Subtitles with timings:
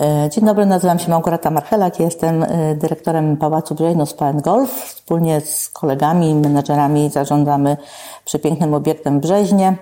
[0.00, 4.70] E, dzień dobry, nazywam się Małgorzata Marchelak, jestem e, dyrektorem Pałacu Brzeźno Spa Golf.
[4.70, 7.76] Wspólnie z kolegami menedżerami zarządzamy
[8.24, 9.76] przepięknym obiektem Brzeźnie.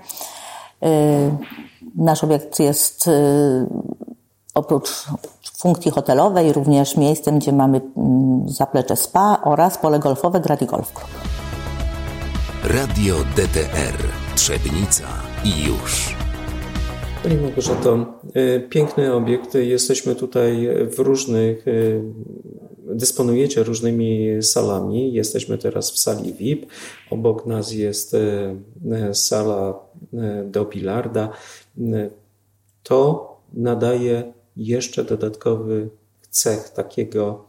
[0.83, 0.89] E,
[1.97, 3.11] nasz obiekt jest
[4.55, 5.07] oprócz
[5.59, 11.11] funkcji hotelowej również miejscem, gdzie mamy mm, zaplecze spa oraz pole golfowe Grady Golf Club.
[12.65, 13.97] Radio DTR
[14.37, 15.05] Trzebnica
[15.45, 16.22] i już.
[17.23, 19.55] Pani Małgorzato, y, piękny obiekt.
[19.55, 22.03] Jesteśmy tutaj w różnych, y,
[22.79, 25.13] dysponujecie różnymi salami.
[25.13, 26.67] Jesteśmy teraz w sali VIP.
[27.11, 28.57] Obok nas jest y,
[29.13, 29.75] sala
[30.45, 31.33] do bilarda.
[32.83, 35.89] To nadaje jeszcze dodatkowy
[36.31, 37.45] cech takiego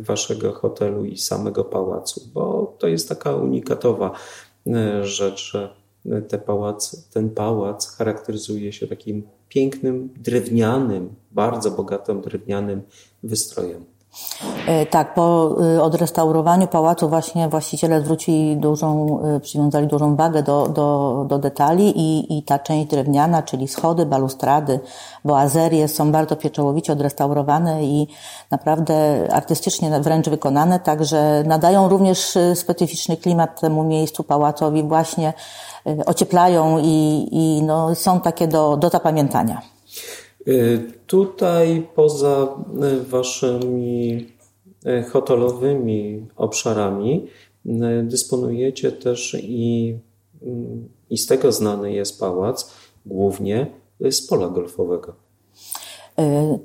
[0.00, 4.12] waszego hotelu i samego pałacu, bo to jest taka unikatowa
[5.02, 5.79] rzecz, że
[6.28, 12.82] te pałac, ten pałac charakteryzuje się takim pięknym, drewnianym, bardzo bogatym drewnianym
[13.22, 13.84] wystrojem.
[14.66, 20.68] E, tak, po y, odrestaurowaniu pałacu właśnie właściciele zwrócili dużą, y, przywiązali dużą wagę do,
[20.68, 24.80] do, do detali i, i ta część drewniana, czyli schody, balustrady,
[25.24, 28.08] boazerie są bardzo pieczołowicie odrestaurowane i
[28.50, 35.32] naprawdę artystycznie wręcz wykonane, także nadają również y, specyficzny klimat temu miejscu pałacowi właśnie
[36.06, 39.79] ocieplają i, i no, są takie do, do zapamiętania.
[40.48, 42.48] Y, tutaj poza
[42.84, 44.26] y, waszymi
[45.12, 47.26] hotelowymi obszarami
[48.02, 49.98] dysponujecie też i,
[51.10, 52.74] i z tego znany jest pałac,
[53.06, 53.66] głównie
[54.10, 55.12] z pola golfowego.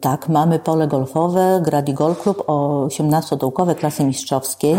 [0.01, 4.75] Tak, mamy pole golfowe, Gradi Golf Club o 18-dołkowe klasy mistrzowskiej.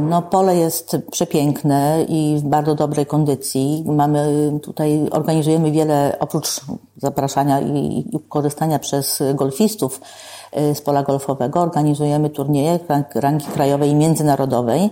[0.00, 3.84] No, pole jest przepiękne i w bardzo dobrej kondycji.
[3.86, 6.60] Mamy tutaj, organizujemy wiele, oprócz
[6.96, 10.00] zapraszania i, korzystania przez golfistów
[10.56, 12.78] yy, z pola golfowego, organizujemy turnieje
[13.14, 14.90] rangi krajowej i międzynarodowej.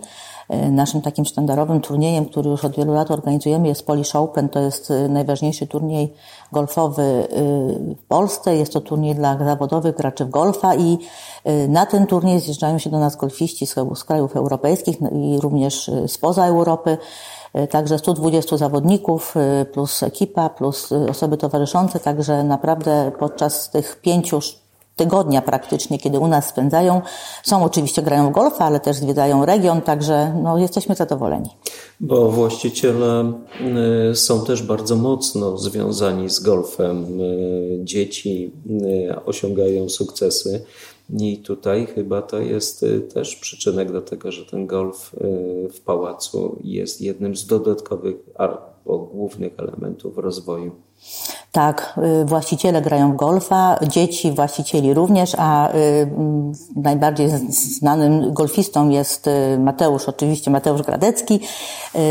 [0.49, 4.49] E, naszym takim sztandarowym turniejem, który już od wielu lat organizujemy jest Polish Open.
[4.49, 6.15] To jest e, najważniejszy turniej
[6.53, 7.27] golfowy e,
[7.95, 8.57] w Polsce.
[8.57, 10.99] Jest to turniej dla zawodowych graczy w golfa i
[11.69, 16.99] na ten turniej zjeżdżają się do nas golfiści z krajów europejskich i również spoza Europy.
[17.71, 19.35] Także 120 zawodników
[19.73, 24.41] plus ekipa, plus osoby towarzyszące, także naprawdę podczas tych pięciu
[24.99, 27.03] tygodnia praktycznie, kiedy u nas spędzają.
[27.43, 31.49] Są oczywiście, grają w golfa, ale też zwiedzają region, także no, jesteśmy zadowoleni.
[32.01, 33.33] Bo właściciele
[34.11, 37.21] y, są też bardzo mocno związani z golfem.
[37.21, 38.53] Y, dzieci
[39.11, 40.65] y, osiągają sukcesy.
[41.21, 42.85] I tutaj chyba to jest
[43.15, 45.11] też przyczynek do tego, że ten golf
[45.75, 50.88] w pałacu jest jednym z dodatkowych albo głównych elementów rozwoju.
[51.53, 57.29] Tak, y, właściciele grają w golfa, dzieci właścicieli również, a y, mm, najbardziej
[57.79, 61.41] znanym golfistą jest y, Mateusz, oczywiście Mateusz Gradecki,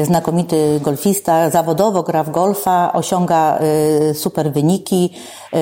[0.03, 3.59] znakomity golfista, zawodowo gra w golfa, osiąga
[4.13, 5.13] super wyniki,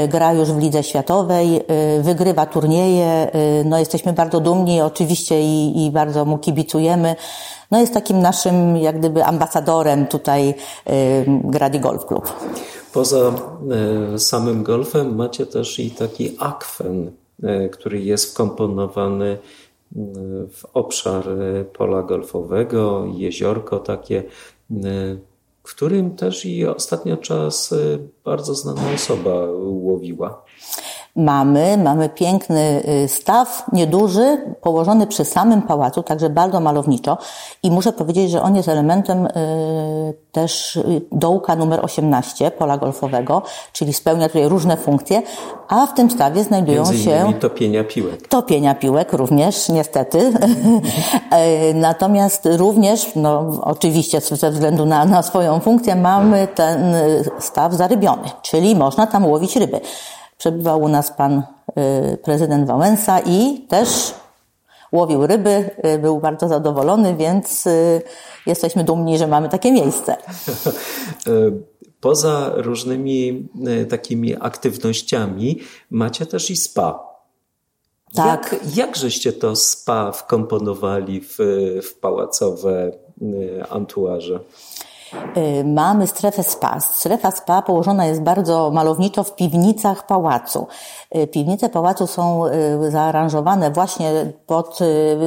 [0.09, 1.62] gra już w lidze światowej,
[2.02, 3.31] wygrywa turnieje,
[3.66, 7.16] no jesteśmy bardzo dumni oczywiście i, i bardzo mu kibicujemy.
[7.72, 10.53] No jest takim naszym jak gdyby ambasadorem tutaj
[11.28, 12.34] Gradi Golf Club.
[12.95, 13.33] Poza
[14.13, 17.11] e, samym golfem macie też i taki akwen,
[17.44, 19.38] e, który jest wkomponowany e,
[20.51, 21.23] w obszar
[21.73, 24.23] pola golfowego, jeziorko takie,
[25.63, 27.73] w którym też i ostatnio czas
[28.25, 30.44] bardzo znana osoba łowiła
[31.15, 31.77] mamy.
[31.77, 37.17] Mamy piękny y, staw, nieduży, położony przy samym pałacu, także bardzo malowniczo.
[37.63, 39.29] I muszę powiedzieć, że on jest elementem y,
[40.31, 43.41] też y, dołka numer 18 pola golfowego,
[43.73, 45.21] czyli spełnia tutaj różne funkcje,
[45.67, 47.33] a w tym stawie znajdują Między się...
[47.39, 48.27] topienia piłek.
[48.27, 50.33] Topienia piłek również, niestety.
[51.73, 56.95] Natomiast również, no oczywiście ze względu na, na swoją funkcję, mamy ten
[57.39, 59.81] staw zarybiony, czyli można tam łowić ryby.
[60.38, 61.44] Przebywał u nas pan
[62.13, 64.13] y, prezydent Wałęsa i też
[64.92, 68.01] łowił ryby, y, był bardzo zadowolony, więc y,
[68.45, 70.15] jesteśmy dumni, że mamy takie miejsce.
[72.01, 73.48] Poza różnymi
[73.89, 75.59] takimi aktywnościami
[75.89, 77.15] macie też i spa.
[78.15, 78.51] Tak.
[78.51, 81.38] Jak, jak żeście to spa wkomponowali w,
[81.83, 82.92] w pałacowe
[83.69, 84.39] antuarze?
[85.38, 86.79] Y, mamy strefę spa.
[86.79, 90.67] Strefa spa położona jest bardzo malowniczo w piwnicach pałacu.
[91.15, 94.79] Y, piwnice pałacu są y, zaaranżowane właśnie pod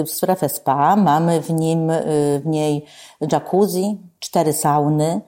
[0.06, 0.96] strefę spa.
[0.96, 1.92] Mamy w, nim,
[2.40, 2.84] w niej
[3.32, 5.20] jacuzzi, cztery sauny.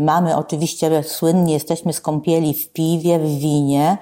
[0.00, 3.98] Mamy oczywiście, słynni jesteśmy z kąpieli w piwie, w winie.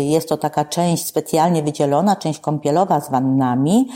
[0.00, 3.88] Jest to taka część specjalnie wydzielona, część kąpielowa z wannami,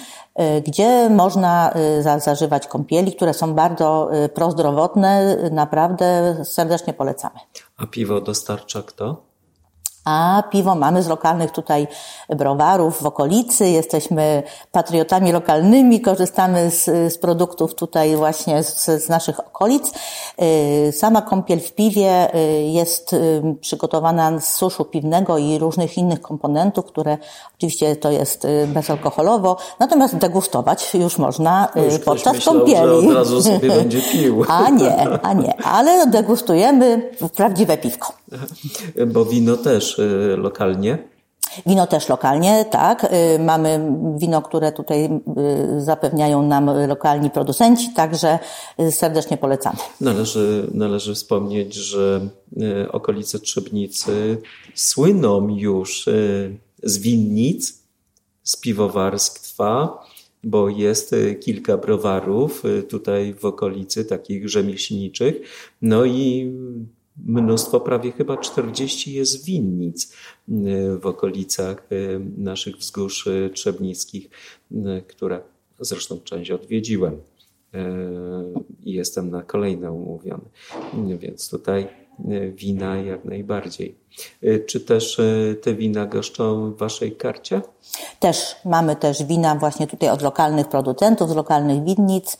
[0.66, 1.74] gdzie można
[2.18, 5.36] zażywać kąpieli, które są bardzo prozdrowotne.
[5.50, 7.40] Naprawdę serdecznie polecamy.
[7.76, 9.16] A piwo dostarcza kto?
[10.04, 11.86] A piwo mamy z lokalnych tutaj
[12.28, 13.68] browarów w okolicy.
[13.68, 14.42] Jesteśmy
[14.72, 19.92] patriotami lokalnymi, korzystamy z, z produktów tutaj właśnie z, z, naszych okolic.
[20.88, 26.20] Y, sama kąpiel w piwie y, jest y, przygotowana z suszu piwnego i różnych innych
[26.20, 27.18] komponentów, które
[27.56, 33.08] oczywiście to jest bezalkoholowo, natomiast degustować już można już podczas myślał, kąpieli.
[33.08, 34.44] Od razu sobie będzie pił.
[34.48, 38.12] A nie, a nie, ale degustujemy prawdziwe piwko.
[39.14, 40.98] Bo wino też Y, lokalnie?
[41.66, 43.04] Wino też lokalnie, tak.
[43.04, 48.38] Y, mamy wino, które tutaj y, zapewniają nam lokalni producenci, także
[48.90, 49.76] serdecznie polecamy.
[50.00, 52.28] Należy, należy wspomnieć, że
[52.92, 54.38] okolice Trzebnicy
[54.74, 56.08] słyną już
[56.82, 57.82] z winnic,
[58.42, 59.98] z piwowarstwa,
[60.44, 65.34] bo jest kilka browarów tutaj w okolicy, takich rzemieślniczych.
[65.82, 66.52] No i
[67.16, 74.28] mnóstwo, prawie chyba 40 jest winnic e, w okolicach e, naszych wzgórz e, trzebnickich,
[75.08, 75.40] które
[75.80, 77.20] zresztą część odwiedziłem
[78.84, 80.44] i jestem na kolejne umówiony.
[81.18, 81.88] Więc tutaj
[82.52, 83.98] wina jak najbardziej.
[84.66, 85.20] Czy też
[85.62, 87.62] te wina goszczą w Waszej karcie?
[88.20, 92.38] Też mamy też wina właśnie tutaj od lokalnych producentów, z lokalnych winnic.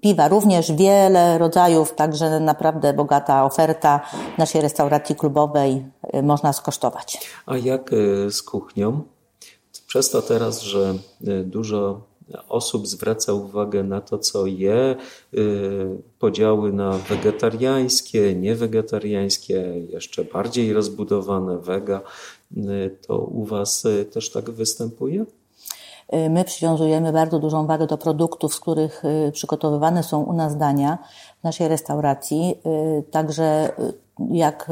[0.00, 4.00] Piwa również wiele rodzajów, także naprawdę bogata oferta
[4.38, 5.84] naszej restauracji klubowej
[6.22, 7.32] można skosztować.
[7.46, 7.90] A jak
[8.30, 9.02] z kuchnią?
[9.86, 10.94] Przez to teraz, że
[11.44, 12.00] dużo
[12.48, 14.96] osób zwraca uwagę na to, co je,
[16.18, 19.54] podziały na wegetariańskie, niewegetariańskie,
[19.88, 22.00] jeszcze bardziej rozbudowane wega,
[23.06, 25.24] to u Was też tak występuje?
[26.30, 29.02] My przywiązujemy bardzo dużą wagę do produktów, z których
[29.32, 30.98] przygotowywane są u nas dania
[31.40, 32.54] w naszej restauracji.
[33.10, 33.72] Także
[34.30, 34.70] jak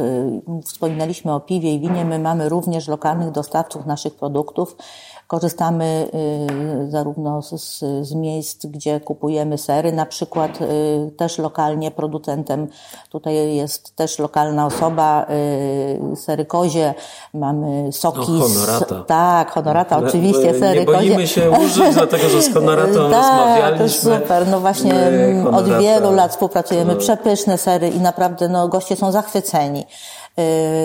[0.65, 4.77] wspominaliśmy o piwie i winie, my mamy również lokalnych dostawców naszych produktów.
[5.31, 6.09] Korzystamy
[6.87, 12.69] y, zarówno z, z, miejsc, gdzie kupujemy sery, na przykład y, też lokalnie producentem.
[13.11, 15.27] Tutaj jest też lokalna osoba,
[16.13, 16.95] y, sery kozie,
[17.35, 18.33] mamy soki.
[18.33, 19.03] No, honorata.
[19.05, 21.27] Z, tak, honorata, oczywiście, sery Nie boimy kozie.
[21.27, 23.83] się użyć, dlatego że z honoratą tak, rozmawialiśmy.
[23.83, 24.49] jest super.
[24.49, 24.95] No właśnie
[25.53, 26.95] od wielu lat współpracujemy.
[26.95, 27.01] To...
[27.01, 29.85] Przepyszne sery i naprawdę no, goście są zachwyceni.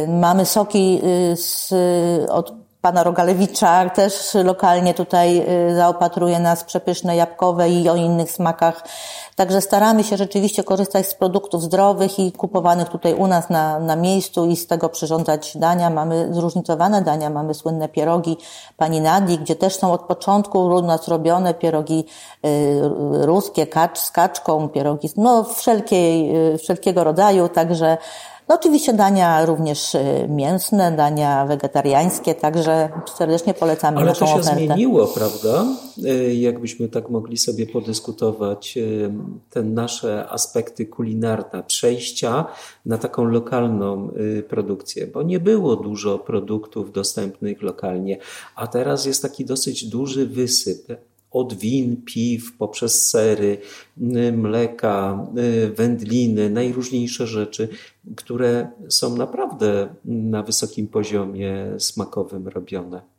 [0.07, 1.01] Mamy soki
[1.35, 1.73] z,
[2.29, 8.83] od pana Rogalewicza też lokalnie tutaj y, zaopatruje nas przepyszne jabłkowe i o innych smakach.
[9.35, 13.95] Także staramy się rzeczywiście korzystać z produktów zdrowych i kupowanych tutaj u nas na, na
[13.95, 15.89] miejscu i z tego przyrządzać dania.
[15.89, 18.37] Mamy zróżnicowane dania, mamy słynne pierogi
[18.77, 22.05] pani Nadii, gdzie też są od początku u nas robione pierogi
[22.45, 22.81] y,
[23.25, 27.97] ruskie, kacz z kaczką, pierogi no wszelkiej, y, wszelkiego rodzaju, także
[28.47, 34.39] no oczywiście dania również y, mięsne, dania wegetariańskie, także serdecznie polecamy Ale naszą to się
[34.39, 34.65] ofertę.
[34.65, 35.65] zmieniło, prawda?
[36.05, 39.11] Y, jakbyśmy tak mogli sobie podyskutować y,
[39.49, 42.45] te nasze aspekty kulinarne, przejścia
[42.85, 44.09] na taką lokalną
[44.49, 48.17] produkcję, bo nie było dużo produktów dostępnych lokalnie,
[48.55, 50.87] a teraz jest taki dosyć duży wysyp
[51.35, 53.57] od win, piw, poprzez sery,
[54.33, 55.27] mleka,
[55.75, 57.69] wędliny, najróżniejsze rzeczy,
[58.15, 63.14] które są naprawdę na wysokim poziomie smakowym robione.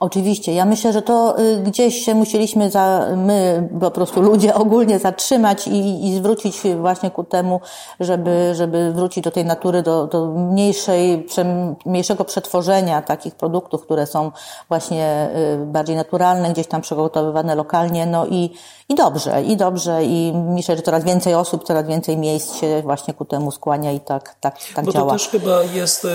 [0.00, 0.54] Oczywiście.
[0.54, 5.66] Ja myślę, że to y, gdzieś się musieliśmy za, my po prostu ludzie ogólnie zatrzymać
[5.66, 7.60] i, i zwrócić właśnie ku temu,
[8.00, 11.26] żeby, żeby wrócić do tej natury, do, do mniejszej,
[11.86, 14.32] mniejszego przetworzenia takich produktów, które są
[14.68, 15.30] właśnie
[15.62, 18.50] y, bardziej naturalne, gdzieś tam przygotowywane lokalnie, no i,
[18.88, 23.14] i dobrze, i dobrze i myślę, że coraz więcej osób, coraz więcej miejsc się właśnie
[23.14, 25.06] ku temu skłania i tak, tak, tak Bo działa.
[25.06, 26.08] to też chyba jest y,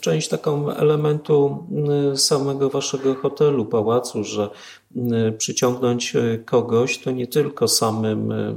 [0.00, 1.64] część taką elementu
[2.16, 2.35] samego
[2.72, 4.50] waszego hotelu, pałacu, że
[4.96, 8.54] y, przyciągnąć y, kogoś to nie tylko samym y,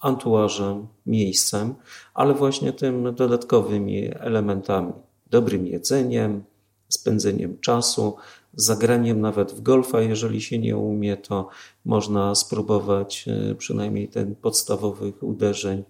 [0.00, 1.74] antuarzem, miejscem,
[2.14, 4.92] ale właśnie tym dodatkowymi elementami.
[5.30, 6.44] Dobrym jedzeniem,
[6.88, 8.16] spędzeniem czasu,
[8.54, 11.48] zagraniem nawet w golfa, jeżeli się nie umie, to
[11.84, 13.24] można spróbować
[13.58, 15.84] przynajmniej ten podstawowych uderzeń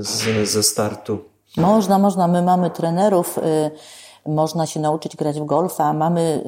[0.00, 1.18] z, ze startu.
[1.56, 2.28] Można, można.
[2.28, 3.38] My mamy trenerów
[4.26, 5.92] można się nauczyć grać w golfa.
[5.92, 6.44] Mamy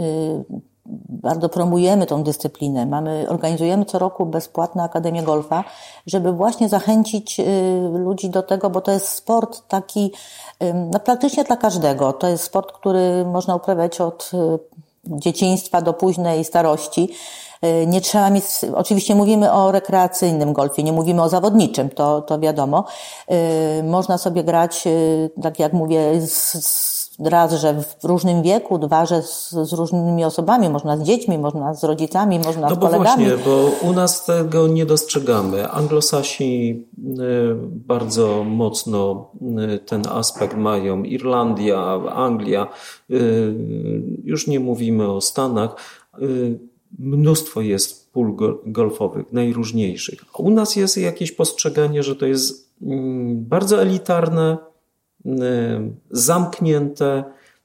[1.08, 2.86] bardzo promujemy tą dyscyplinę.
[2.86, 5.64] Mamy, organizujemy co roku bezpłatną Akademię Golfa,
[6.06, 7.40] żeby właśnie zachęcić
[7.92, 10.12] ludzi do tego, bo to jest sport taki
[10.74, 12.12] no, praktycznie dla każdego.
[12.12, 14.30] To jest sport, który można uprawiać od
[15.06, 17.08] dzieciństwa do późnej starości.
[17.86, 22.84] Nie trzeba mieć, oczywiście mówimy o rekreacyjnym golfie, nie mówimy o zawodniczym, to, to wiadomo.
[23.84, 24.84] Można sobie grać,
[25.42, 26.52] tak jak mówię, z,
[27.26, 31.74] raz, że w różnym wieku, dwa, że z, z, różnymi osobami, można z dziećmi, można
[31.74, 33.24] z rodzicami, można no z kolegami.
[33.24, 35.68] No bo właśnie, bo u nas tego nie dostrzegamy.
[35.68, 36.86] Anglosasi
[37.62, 39.30] bardzo mocno
[39.86, 41.02] ten aspekt mają.
[41.02, 42.66] Irlandia, Anglia,
[44.24, 45.76] już nie mówimy o Stanach
[46.98, 48.36] mnóstwo jest pól
[48.66, 50.40] golfowych, najróżniejszych.
[50.40, 54.58] U nas jest jakieś postrzeganie, że to jest mm, bardzo elitarne,
[56.10, 57.24] zamknięte,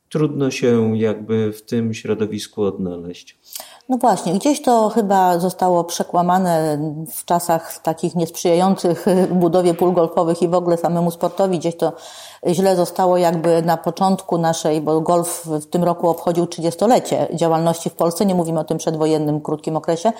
[0.09, 3.37] trudno się jakby w tym środowisku odnaleźć.
[3.89, 6.77] No właśnie, gdzieś to chyba zostało przekłamane
[7.11, 11.59] w czasach takich niesprzyjających budowie pól golfowych i w ogóle samemu sportowi.
[11.59, 11.93] Gdzieś to
[12.47, 17.93] źle zostało jakby na początku naszej, bo golf w tym roku obchodził 30-lecie działalności w
[17.93, 18.25] Polsce.
[18.25, 20.11] Nie mówimy o tym przedwojennym, krótkim okresie,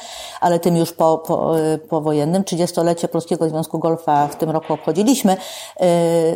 [0.42, 1.56] ale tym już po, po,
[1.90, 2.44] powojennym.
[2.44, 5.38] 30-lecie Polskiego Związku Golfa w tym roku obchodziliśmy.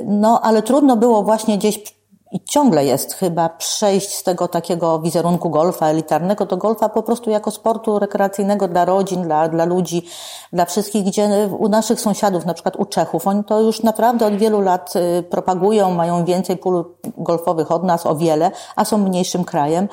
[0.05, 2.00] No, ale trudno było właśnie gdzieś
[2.31, 7.29] i ciągle jest chyba przejść z tego takiego wizerunku golfa elitarnego do golfa po prostu
[7.29, 10.05] jako sportu rekreacyjnego dla rodzin, dla, dla ludzi,
[10.53, 14.35] dla wszystkich, gdzie u naszych sąsiadów, na przykład u Czechów, oni to już naprawdę od
[14.35, 16.85] wielu lat y, propagują, mają więcej pól
[17.17, 19.87] golfowych od nas, o wiele, a są mniejszym krajem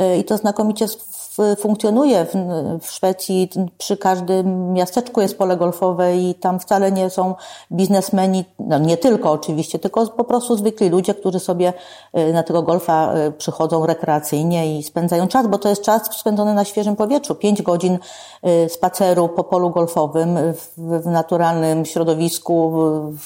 [0.00, 0.86] y, i to znakomicie
[1.58, 2.26] funkcjonuje.
[2.80, 7.34] W, Szwecji przy każdym miasteczku jest pole golfowe i tam wcale nie są
[7.72, 11.72] biznesmeni, no nie tylko oczywiście, tylko po prostu zwykli ludzie, którzy sobie
[12.32, 16.64] na tego golfa y, przychodzą rekreacyjnie i spędzają czas, bo to jest czas spędzony na
[16.64, 17.34] świeżym powietrzu.
[17.34, 17.98] Pięć godzin
[18.46, 20.38] y, spaceru po polu golfowym
[20.76, 22.72] w, naturalnym środowisku,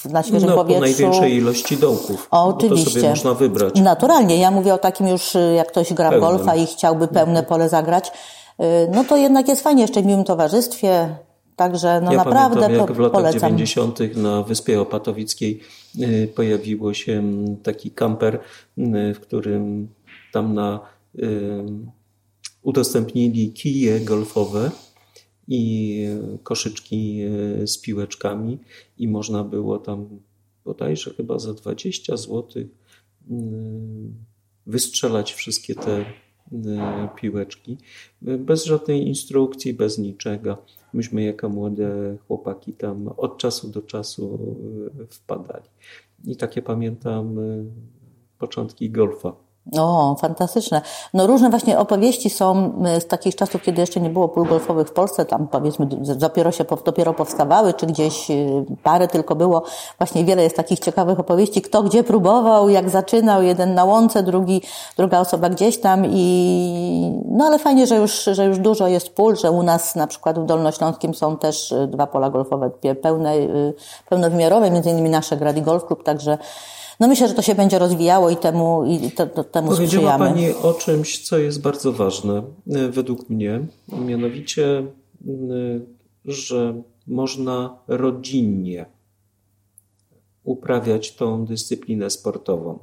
[0.09, 0.81] na świeżym no, powietrzu.
[0.81, 2.27] Po największej ilości dołków.
[2.31, 2.85] O, oczywiście.
[2.85, 3.75] To sobie można wybrać.
[3.75, 4.37] Naturalnie.
[4.37, 8.11] Ja mówię o takim już, jak ktoś gra w golfa i chciałby pełne pole zagrać,
[8.59, 11.15] Y, no to jednak jest fajnie jeszcze w miłym towarzystwie.
[11.59, 13.57] Także no ja naprawdę pamiętam, jak w latach polecam.
[13.57, 13.99] 90.
[14.15, 15.59] na Wyspie Opatowickiej
[15.99, 18.39] y, pojawiło się mm, taki kamper,
[18.77, 19.87] y, w którym
[20.31, 20.79] tam na
[22.61, 24.71] udostępnili kije golfowe
[25.47, 26.05] i
[26.43, 27.21] koszyczki
[27.65, 28.57] z piłeczkami
[28.97, 30.19] i można było tam
[30.65, 32.63] bodajże chyba za 20 zł
[34.65, 36.05] wystrzelać wszystkie te
[37.15, 37.77] piłeczki,
[38.21, 40.65] bez żadnej instrukcji, bez niczego.
[40.93, 44.39] Myśmy jako młode chłopaki tam od czasu do czasu
[45.01, 45.69] e, wpadali.
[46.25, 47.65] I takie pamiętam e,
[48.37, 49.48] początki golfa.
[49.77, 50.81] O, fantastyczne.
[51.13, 54.91] No różne właśnie opowieści są z takich czasów, kiedy jeszcze nie było pól golfowych w
[54.91, 55.85] Polsce, tam powiedzmy
[56.15, 59.63] dopiero się dopiero powstawały, czy gdzieś y, parę tylko było.
[59.97, 64.61] Właśnie wiele jest takich ciekawych opowieści, kto gdzie próbował, jak zaczynał, jeden na łące, drugi,
[64.97, 69.35] druga osoba gdzieś tam i no ale fajnie, że już, że już dużo jest pól,
[69.35, 72.69] że u nas na przykład w Dolnośląskim są też y, dwa pola golfowe
[73.01, 73.73] pełne, y,
[74.09, 76.37] pełnowymiarowe, między innymi nasze Gradi Golf Club, także
[76.99, 80.33] no myślę, że to się będzie rozwijało i temu, i to, to, temu Powiedziała sprzyjamy.
[80.33, 83.59] Pani o czymś, co jest bardzo ważne e, według mnie,
[84.05, 84.83] mianowicie,
[86.25, 88.85] że można rodzinnie
[90.43, 92.79] uprawiać tą dyscyplinę sportową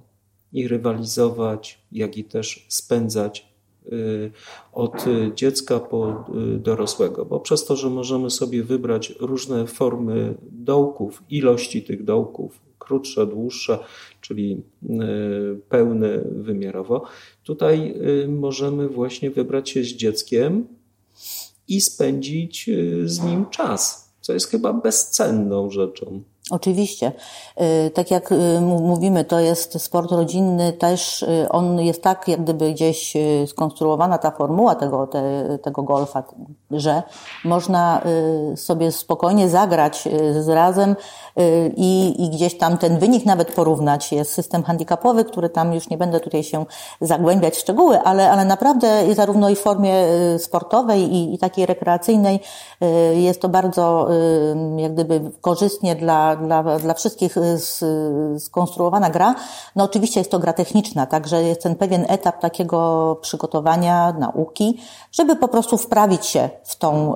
[0.53, 3.53] i rywalizować, jak i też spędzać
[3.93, 4.31] y,
[4.73, 5.05] od
[5.35, 6.25] dziecka po
[6.59, 13.27] dorosłego, bo przez to, że możemy sobie wybrać różne formy dołków, ilości tych dołków, krótsze,
[13.27, 13.79] dłuższe,
[14.21, 17.05] czyli y, pełne wymiarowo.
[17.45, 20.67] Tutaj y, możemy właśnie wybrać się z dzieckiem
[21.69, 26.23] i spędzić y, z nim czas, co jest chyba bezcenną rzeczą.
[26.51, 27.13] Oczywiście.
[27.87, 32.43] Y, tak jak y, mówimy, to jest sport rodzinny, też y, on jest tak, jak
[32.43, 33.15] gdyby gdzieś
[33.47, 36.23] skonstruowana ta formuła tego, te, tego golfa,
[36.71, 37.03] że
[37.45, 38.03] można
[38.57, 40.09] sobie spokojnie zagrać
[40.41, 40.97] z razem
[41.77, 44.13] i, i gdzieś tam ten wynik nawet porównać.
[44.13, 46.65] Jest system handicapowy, który tam już nie będę tutaj się
[47.01, 49.95] zagłębiać w szczegóły, ale, ale naprawdę zarówno i w formie
[50.39, 52.41] sportowej i, i takiej rekreacyjnej
[53.15, 54.09] jest to bardzo
[54.77, 57.37] jak gdyby korzystnie dla dla, dla, dla wszystkich
[58.39, 59.35] skonstruowana gra.
[59.77, 64.81] No oczywiście jest to gra techniczna, także jest ten pewien etap takiego przygotowania, nauki,
[65.13, 67.15] żeby po prostu wprawić się w, tą,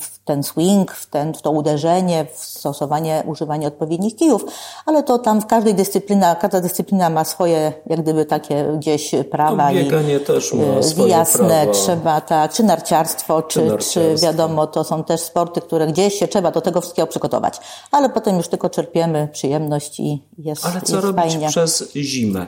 [0.00, 4.44] w ten swing, w, ten, w to uderzenie, w stosowanie, używanie odpowiednich kijów,
[4.86, 9.68] ale to tam w każdej dyscyplina, każda dyscyplina ma swoje, jak gdyby takie gdzieś prawa.
[9.68, 11.72] No, bieganie i, też ma swoje jasne, prawa.
[11.72, 14.00] trzeba, tak, czy narciarstwo, czy, czy, narciarstwo.
[14.00, 17.60] czy wiadomo, to są też sporty, które gdzieś się trzeba do tego wszystkiego przygotować.
[17.90, 21.48] Ale potem już tylko czerpiemy przyjemność i jest, Ale co jest robić fajnie.
[21.48, 22.46] przez zimę?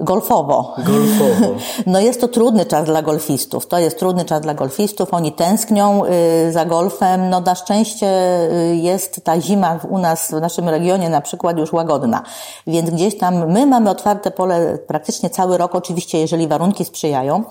[0.00, 0.74] Golfowo.
[0.86, 1.54] Golfowo.
[1.86, 3.66] No jest to trudny czas dla golfistów.
[3.66, 5.14] To jest trudny czas dla golfistów.
[5.14, 6.02] Oni tęsknią
[6.48, 7.30] y, za golfem.
[7.30, 8.06] No na szczęście
[8.52, 12.22] y, jest ta zima u nas, w naszym regionie na przykład już łagodna.
[12.66, 17.44] Więc gdzieś tam my mamy otwarte pole praktycznie cały rok, oczywiście jeżeli warunki sprzyjają.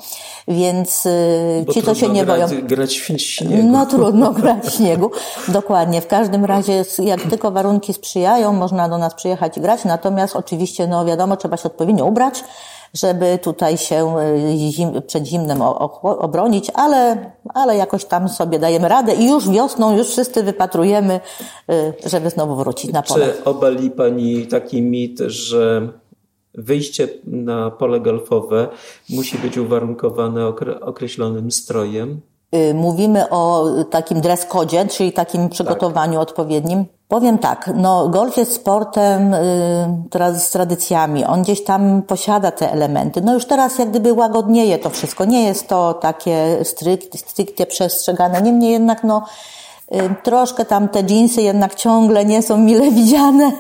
[0.48, 2.68] Więc y, Bo ci to się nie grać, boją.
[2.68, 3.64] grać w śniegu.
[3.64, 5.12] No trudno grać w śniegu.
[5.48, 6.02] Dokładnie.
[6.02, 9.86] W każdym razie, jak tylko warunki sprzyjają, można do nas przyjechać i grać.
[9.86, 12.37] Natomiast oczywiście, no wiadomo, trzeba się odpowiednio ubrać,
[12.94, 15.62] żeby tutaj się y, zim, przed zimnem
[16.02, 21.20] obronić, ale, ale jakoś tam sobie dajemy radę i już wiosną już wszyscy wypatrujemy,
[21.72, 23.26] y, żeby znowu wrócić na pole.
[23.26, 25.90] Czy obali Pani taki mit, że
[26.54, 28.68] wyjście na pole golfowe
[29.10, 32.22] musi być uwarunkowane okre- określonym strojem?
[32.56, 36.86] Y, Mówimy o takim dress codzie, czyli takim przygotowaniu odpowiednim.
[37.08, 41.26] Powiem tak, no golf jest sportem y, teraz z tradycjami.
[41.26, 43.22] On gdzieś tam posiada te elementy.
[43.22, 45.26] No już teraz jak gdyby łagodnieje to wszystko.
[45.26, 48.42] Nie jest to takie stricte, stricte przestrzegane.
[48.42, 49.24] Niemniej jednak no
[50.24, 53.52] troszkę tam te dżinsy jednak ciągle nie są mile widziane.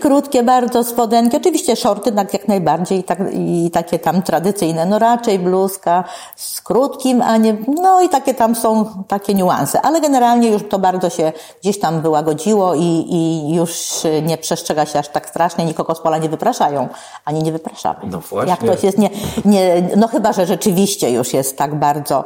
[0.00, 1.36] Krótkie bardzo spodenki.
[1.36, 4.86] Oczywiście shorty tak jak najbardziej i, tak, i takie tam tradycyjne.
[4.86, 6.04] No raczej bluzka
[6.36, 9.80] z krótkim, a nie, no i takie tam są takie niuanse.
[9.80, 14.98] Ale generalnie już to bardzo się gdzieś tam wyłagodziło i, i już nie przestrzega się
[14.98, 15.64] aż tak strasznie.
[15.64, 16.88] Nikogo z pola nie wypraszają,
[17.24, 17.98] ani nie wypraszamy.
[18.10, 18.50] No właśnie.
[18.50, 19.10] Jak ktoś jest nie,
[19.44, 22.24] nie, no chyba, że rzeczywiście już jest tak bardzo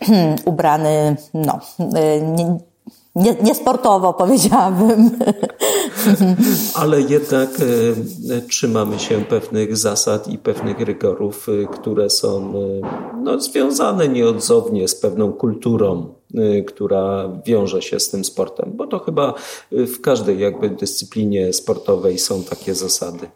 [0.44, 1.58] ubrany, no,
[2.36, 2.58] nie,
[3.16, 5.10] nie, niesportowo powiedziałabym.
[6.74, 7.50] Ale jednak
[8.30, 14.88] e, trzymamy się pewnych zasad i pewnych rygorów, e, które są e, no, związane nieodzownie
[14.88, 16.14] z pewną kulturą,
[16.66, 19.34] która wiąże się z tym sportem, bo to chyba
[19.72, 23.26] w każdej jakby dyscyplinie sportowej są takie zasady.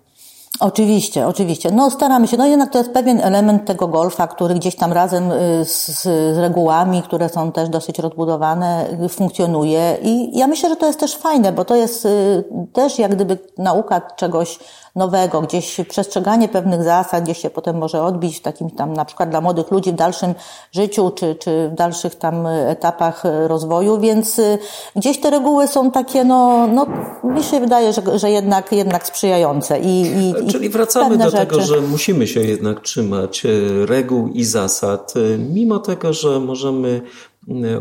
[0.60, 1.70] Oczywiście, oczywiście.
[1.70, 2.36] No staramy się.
[2.36, 6.38] No jednak to jest pewien element tego golfa, który gdzieś tam razem y, z, z
[6.38, 9.96] regułami, które są też dosyć rozbudowane, funkcjonuje.
[10.02, 13.38] I ja myślę, że to jest też fajne, bo to jest y, też jak gdyby
[13.58, 14.58] nauka czegoś
[15.00, 19.30] nowego, gdzieś przestrzeganie pewnych zasad, gdzieś się potem może odbić w takim tam, na przykład
[19.30, 20.34] dla młodych ludzi w dalszym
[20.72, 24.58] życiu, czy, czy w dalszych tam etapach rozwoju, więc y,
[24.96, 26.86] gdzieś te reguły są takie, no, no
[27.24, 31.36] mi się wydaje, że, że jednak, jednak sprzyjające i, i, Czyli wracamy do rzeczy.
[31.36, 33.48] tego, że musimy się jednak trzymać e,
[33.86, 37.00] reguł i zasad, e, mimo tego, że możemy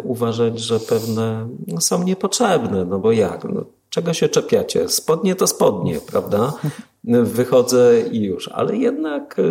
[0.04, 1.48] uważać, że pewne
[1.80, 3.44] są niepotrzebne, no bo jak?
[3.44, 4.90] No, czego się czepiacie?
[4.90, 6.54] Spodnie to spodnie, prawda?
[7.24, 9.44] Wychodzę i już, ale jednak e,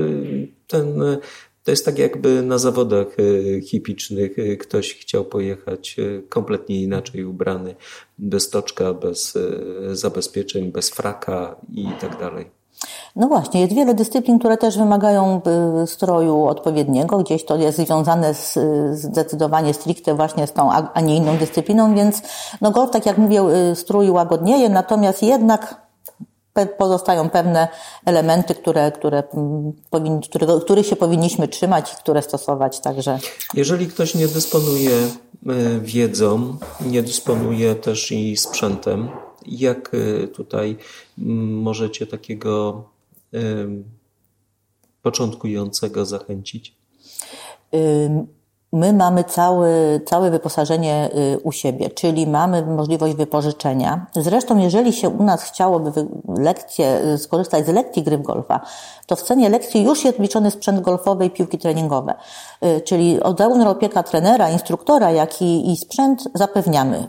[0.66, 1.18] ten, e,
[1.64, 5.96] to jest tak jakby na zawodach e, hipicznych ktoś chciał pojechać
[6.28, 7.74] kompletnie inaczej ubrany,
[8.18, 9.38] bez toczka, bez
[9.92, 12.57] zabezpieczeń, bez fraka i tak dalej.
[13.18, 15.40] No właśnie, jest wiele dyscyplin, które też wymagają
[15.82, 17.18] y, stroju odpowiedniego.
[17.18, 18.58] Gdzieś to jest związane z,
[18.98, 22.22] zdecydowanie stricte właśnie z tą, a nie inną dyscypliną, więc
[22.60, 25.88] no golf, tak jak mówię, y, strój łagodnieje, natomiast jednak
[26.78, 27.68] pozostają pewne
[28.04, 33.18] elementy, które, które, mm, powin, które, których się powinniśmy trzymać i które stosować, także
[33.54, 39.08] Jeżeli ktoś nie dysponuje e, wiedzą, nie dysponuje też i sprzętem,
[39.46, 39.90] jak
[40.34, 40.76] tutaj
[41.18, 42.84] mm, możecie takiego
[45.02, 46.74] początkującego zachęcić?
[48.72, 54.06] My mamy całe, całe wyposażenie y, u siebie, czyli mamy możliwość wypożyczenia.
[54.16, 55.92] Zresztą, jeżeli się u nas chciałoby
[56.38, 58.60] lekcje, y, skorzystać z lekcji gry w golfa,
[59.06, 62.14] to w cenie lekcji już jest liczony sprzęt golfowy i piłki treningowe.
[62.64, 67.08] Y, Czyli zarówno opieka trenera, instruktora, jak i, i sprzęt zapewniamy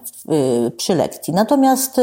[0.77, 1.33] przy lekcji.
[1.33, 2.01] Natomiast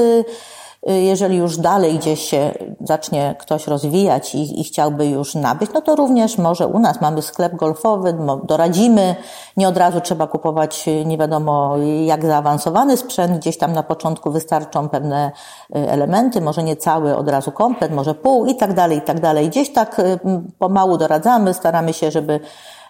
[0.93, 5.97] jeżeli już dalej gdzieś się zacznie ktoś rozwijać i, i chciałby już nabyć, no to
[5.97, 9.17] również może u nas mamy sklep golfowy, doradzimy.
[9.57, 13.39] Nie od razu trzeba kupować y, nie wiadomo jak zaawansowany sprzęt.
[13.39, 15.33] Gdzieś tam na początku wystarczą pewne
[15.77, 19.21] y, elementy, może nie cały od razu komplet, może pół i tak dalej, i tak
[19.21, 19.49] dalej.
[19.49, 20.19] Gdzieś tak y,
[20.59, 22.41] pomału doradzamy, staramy się, żeby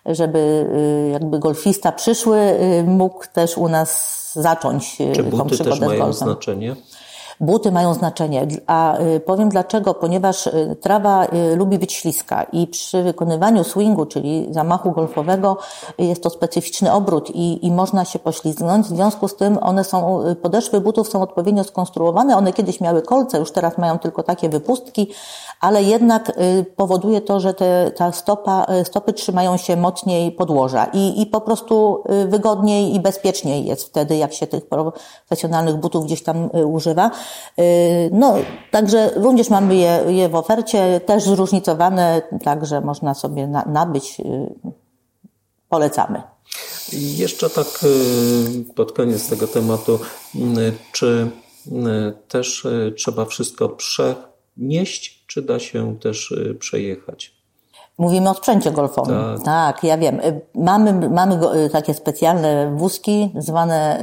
[0.07, 0.39] żeby
[1.09, 5.61] y, jakby golfista przyszły y, mógł też u nas zacząć y, Czy tą buty też
[5.61, 6.13] przygodę z mają golfem.
[6.13, 6.77] znaczenie?
[7.41, 8.47] Buty mają znaczenie.
[8.67, 10.49] A powiem dlaczego, ponieważ
[10.81, 15.57] trawa lubi być śliska i przy wykonywaniu swingu, czyli zamachu golfowego,
[15.99, 18.87] jest to specyficzny obrót i, i można się poślizgnąć.
[18.87, 22.37] W związku z tym one są, podeszwy butów są odpowiednio skonstruowane.
[22.37, 25.09] One kiedyś miały kolce, już teraz mają tylko takie wypustki,
[25.61, 26.33] ale jednak
[26.77, 32.05] powoduje to, że te, ta stopa, stopy trzymają się mocniej podłoża i, i po prostu
[32.27, 37.11] wygodniej i bezpieczniej jest wtedy, jak się tych profesjonalnych butów gdzieś tam używa.
[38.13, 38.35] No,
[38.71, 44.17] także również mamy je, je w ofercie, też zróżnicowane, także można sobie na, nabyć.
[45.69, 46.23] Polecamy.
[46.93, 47.67] I jeszcze tak
[48.75, 49.99] pod koniec tego tematu,
[50.93, 51.31] czy
[52.29, 57.36] też trzeba wszystko przenieść, czy da się też przejechać?
[57.99, 59.17] Mówimy o sprzęcie golfowym.
[59.37, 59.45] Tak.
[59.45, 60.21] tak, ja wiem.
[60.55, 61.39] Mamy, mamy
[61.73, 64.01] takie specjalne wózki, zwane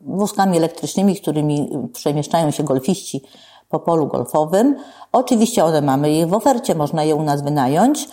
[0.00, 3.22] wózkami elektrycznymi, którymi przemieszczają się golfiści
[3.68, 4.76] po polu golfowym.
[5.12, 8.08] Oczywiście one mamy je w ofercie, można je u nas wynająć.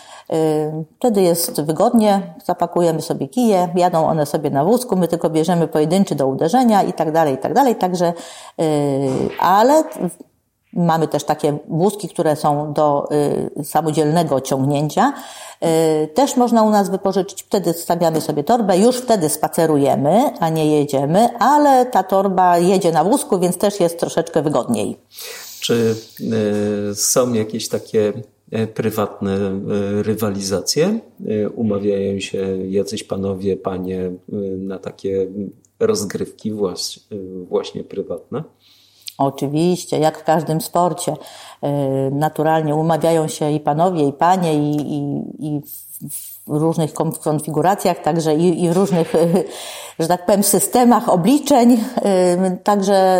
[1.00, 6.16] Wtedy jest wygodnie, zapakujemy sobie kije, jadą one sobie na wózku, my tylko bierzemy pojedynczy
[6.16, 7.76] do uderzenia i tak dalej, i tak dalej.
[7.76, 8.14] Także,
[9.40, 9.84] ale
[10.74, 13.10] Mamy też takie wózki, które są do
[13.60, 15.14] y, samodzielnego ciągnięcia.
[16.04, 20.80] Y, też można u nas wypożyczyć, wtedy stawiamy sobie torbę, już wtedy spacerujemy, a nie
[20.80, 24.98] jedziemy, ale ta torba jedzie na wózku, więc też jest troszeczkę wygodniej.
[25.60, 25.96] Czy
[26.92, 28.14] y, są jakieś takie
[28.52, 31.00] e, prywatne e, rywalizacje?
[31.26, 34.12] E, umawiają się jacyś panowie, panie
[34.58, 35.28] na takie
[35.80, 36.54] rozgrywki
[37.50, 38.44] właśnie prywatne?
[39.20, 41.14] Oczywiście, jak w każdym sporcie.
[42.12, 45.62] Naturalnie umawiają się i panowie, i panie, i, i, i
[46.50, 49.14] w różnych konfiguracjach, także i, i w różnych,
[50.00, 51.84] że tak powiem, systemach obliczeń.
[52.64, 53.20] Także,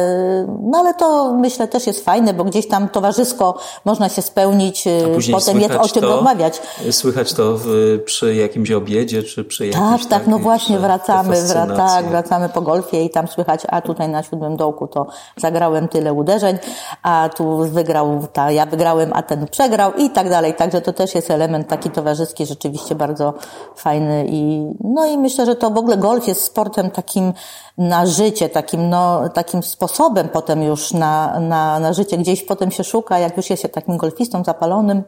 [0.62, 4.84] no ale to myślę też jest fajne, bo gdzieś tam towarzysko można się spełnić,
[5.32, 6.62] potem jest o czym to, rozmawiać.
[6.92, 7.68] Słychać to w,
[8.06, 12.62] przy jakimś obiedzie, czy przy jakimś Tak, tak, no właśnie wracamy, wra, tak, wracamy po
[12.62, 16.58] golfie i tam słychać, a tutaj na siódmym dołku to zagrałem tyle uderzeń,
[17.04, 20.54] a tu wygrał ta, ja wygrałem, a ten przegrał i tak dalej.
[20.54, 23.34] Także to też jest element taki towarzyski, rzeczywiście bardzo bardzo
[23.76, 27.34] fajny i no i myślę, że to w ogóle golf jest sportem takim
[27.78, 32.18] na życie, takim, no, takim sposobem potem już na, na, na życie.
[32.18, 35.04] Gdzieś potem się szuka, jak już jest się takim golfistą zapalonym,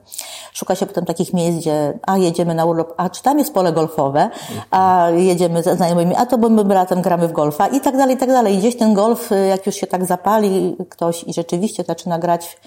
[0.54, 3.74] szuka się potem takich miejsc, gdzie a jedziemy na urlop, a czy tam jest pole
[3.74, 4.30] golfowe,
[4.72, 8.20] a jedziemy ze znajomymi, a to my razem gramy w golfa i tak dalej, i
[8.20, 8.56] tak dalej.
[8.56, 12.58] I gdzieś ten golf, jak już się tak zapali ktoś i rzeczywiście zaczyna grać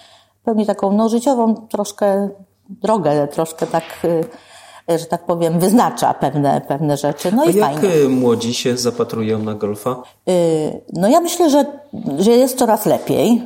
[0.45, 2.29] pełni taką no, życiową troszkę
[2.69, 3.85] drogę, troszkę tak
[4.89, 7.33] że tak powiem, wyznacza pewne, pewne rzeczy.
[7.33, 7.95] No A i jak fajnie.
[7.95, 10.03] Y, młodzi się zapatrują na golfa?
[10.29, 11.65] Y, no ja myślę, że,
[12.19, 13.43] że jest coraz lepiej.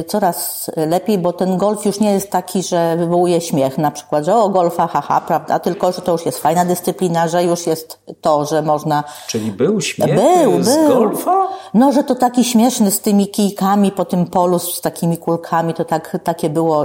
[0.00, 3.78] Y, coraz lepiej, bo ten golf już nie jest taki, że wywołuje śmiech.
[3.78, 5.58] Na przykład, że o golfa, haha, prawda?
[5.58, 9.04] Tylko, że to już jest fajna dyscyplina, że już jest to, że można...
[9.26, 10.88] Czyli był śmiech był, z był.
[10.88, 11.48] golfa?
[11.74, 15.84] No, że to taki śmieszny z tymi kijkami po tym polu, z takimi kulkami, to
[15.84, 16.84] tak, takie było.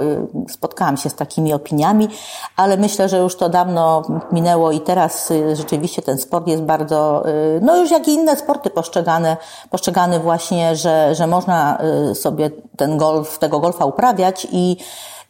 [0.49, 2.07] Spotkałam się z takimi opiniami,
[2.55, 7.29] ale myślę, że już to dawno minęło i teraz y, rzeczywiście ten sport jest bardzo,
[7.29, 9.37] y, no już jak i inne sporty postrzegane,
[9.69, 11.77] postrzegany właśnie, że, że można
[12.11, 14.77] y, sobie ten golf, tego golfa uprawiać i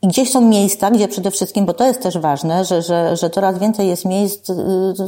[0.01, 3.29] i gdzieś są miejsca, gdzie przede wszystkim, bo to jest też ważne, że, że, że
[3.29, 4.53] coraz więcej jest miejsc y,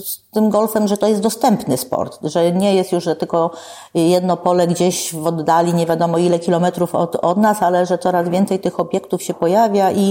[0.06, 3.52] z tym golfem, że to jest dostępny sport, że nie jest już, że tylko
[3.94, 8.30] jedno pole gdzieś w oddali, nie wiadomo ile kilometrów od, od nas, ale że coraz
[8.30, 10.10] więcej tych obiektów się pojawia i,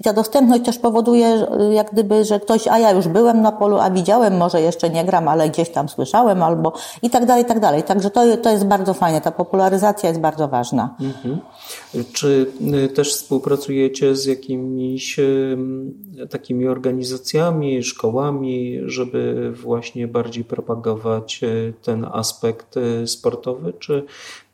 [0.00, 3.78] i ta dostępność też powoduje, jak gdyby, że ktoś, a ja już byłem na polu,
[3.78, 7.46] a widziałem, może jeszcze nie gram, ale gdzieś tam słyszałem, albo i tak dalej, i
[7.46, 7.82] tak dalej.
[7.82, 10.94] Także to, to jest bardzo fajne, ta popularyzacja jest bardzo ważna.
[11.00, 11.40] Mhm.
[12.12, 12.46] Czy
[12.84, 15.20] y, też współpracujecie z jakimiś
[16.30, 24.04] takimi organizacjami, szkołami, żeby właśnie bardziej propagować y, ten aspekt y, sportowy, czy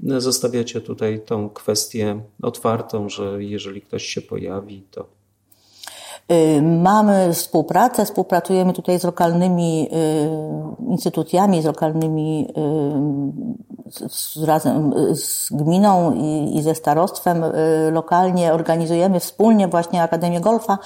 [0.00, 5.18] zostawiacie tutaj tą kwestię otwartą, że jeżeli ktoś się pojawi, to
[6.62, 9.88] Mamy współpracę, współpracujemy tutaj z lokalnymi
[10.88, 12.48] instytucjami, z lokalnymi
[14.08, 20.78] z, razem z gminą i, i ze starostwem y, lokalnie organizujemy wspólnie właśnie Akademię Golfa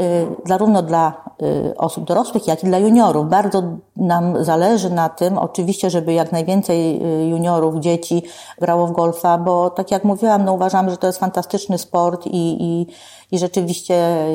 [0.00, 3.28] y, zarówno dla y, osób dorosłych, jak i dla juniorów.
[3.28, 3.62] Bardzo
[3.96, 8.22] nam zależy na tym, oczywiście, żeby jak najwięcej juniorów, dzieci
[8.58, 12.62] grało w golfa, bo tak jak mówiłam, no uważam, że to jest fantastyczny sport i,
[12.62, 12.86] i,
[13.32, 14.26] i rzeczywiście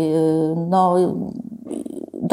[0.55, 0.95] no,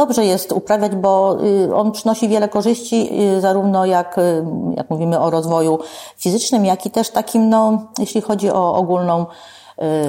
[0.00, 1.36] dobrze jest uprawiać, bo
[1.74, 3.10] on przynosi wiele korzyści,
[3.40, 4.16] zarówno jak,
[4.76, 5.78] jak mówimy o rozwoju
[6.16, 9.26] fizycznym, jak i też takim, no, jeśli chodzi o ogólną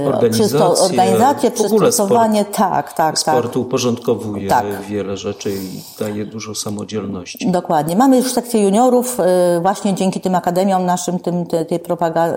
[0.08, 3.56] Organizację, organizację przystosowanie, sport, tak, tak, sport tak.
[3.56, 4.82] uporządkowuje tak.
[4.82, 7.52] wiele rzeczy i daje dużo samodzielności.
[7.52, 7.96] Dokładnie.
[7.96, 9.18] Mamy już sekcję juniorów,
[9.62, 12.28] właśnie dzięki tym akademiom naszym, tym, tej propaga,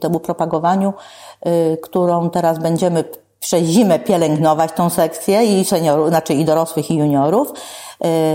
[0.00, 0.92] temu propagowaniu,
[1.82, 3.04] którą teraz będziemy
[3.40, 7.52] przez zimę pielęgnować tą sekcję i seniorów, znaczy i dorosłych i juniorów.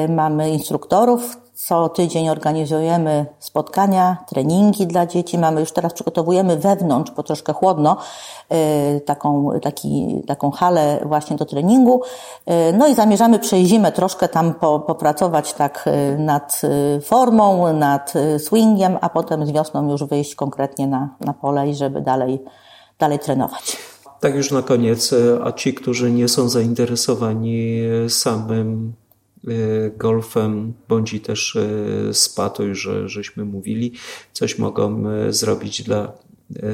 [0.10, 5.38] Mamy instruktorów, co tydzień organizujemy spotkania, treningi dla dzieci.
[5.38, 7.98] Mamy już teraz przygotowujemy wewnątrz, bo troszkę chłodno,
[9.06, 12.02] taką, taki, taką halę właśnie do treningu.
[12.74, 14.54] No i zamierzamy przez zimę troszkę tam
[14.88, 15.86] popracować tak
[16.18, 16.62] nad
[17.04, 22.02] formą, nad swingiem, a potem z wiosną już wyjść konkretnie na, na pole i żeby
[22.02, 22.44] dalej,
[23.00, 23.93] dalej trenować.
[24.24, 28.94] Tak już na koniec, a ci, którzy nie są zainteresowani samym
[29.48, 29.52] e,
[29.98, 33.94] golfem, bądź też e, spa, to już żeśmy mówili,
[34.34, 36.14] coś mogą e, zrobić dla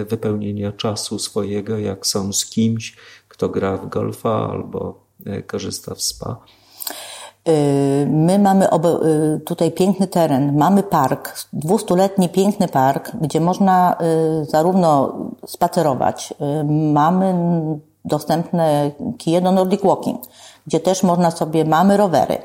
[0.09, 2.95] wypełnienia czasu swojego, jak są z kimś,
[3.27, 5.05] kto gra w golfa albo
[5.47, 6.45] korzysta w spa.
[7.47, 13.95] Y, my mamy y, tutaj piękny teren, mamy park, dwustuletni piękny park, gdzie można
[14.41, 15.13] y, zarówno
[15.45, 16.33] spacerować,
[16.93, 17.35] mamy
[18.05, 20.21] dostępne kije do Nordic Walking,
[20.67, 22.37] gdzie też można sobie, mamy rowery.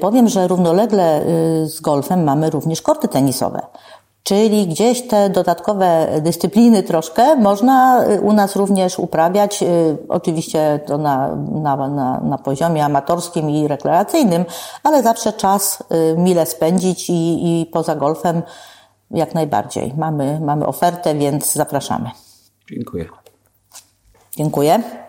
[0.00, 1.24] Powiem, że równolegle
[1.64, 3.60] z golfem mamy również korty tenisowe.
[4.22, 9.66] Czyli gdzieś te dodatkowe dyscypliny troszkę można y, u nas również uprawiać, y,
[10.08, 14.44] oczywiście to na, na, na, na poziomie amatorskim i rekreacyjnym,
[14.82, 18.42] ale zawsze czas y, mile spędzić i, i poza golfem
[19.10, 19.94] jak najbardziej.
[19.96, 22.10] Mamy, mamy ofertę, więc zapraszamy.
[22.70, 23.06] Dziękuję.
[24.36, 25.00] Dziękuję.